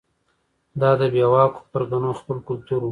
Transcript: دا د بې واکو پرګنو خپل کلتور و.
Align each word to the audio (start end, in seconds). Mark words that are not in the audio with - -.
دا 0.81 0.91
د 0.99 1.01
بې 1.13 1.25
واکو 1.31 1.61
پرګنو 1.71 2.11
خپل 2.19 2.37
کلتور 2.47 2.77
و. 2.77 2.79